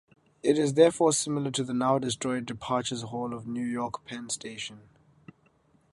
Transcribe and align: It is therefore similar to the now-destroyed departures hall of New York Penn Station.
It 0.41 0.57
is 0.57 0.73
therefore 0.73 1.13
similar 1.13 1.51
to 1.51 1.63
the 1.63 1.75
now-destroyed 1.75 2.47
departures 2.47 3.03
hall 3.03 3.35
of 3.35 3.45
New 3.45 3.61
York 3.63 4.03
Penn 4.03 4.29
Station. 4.31 4.81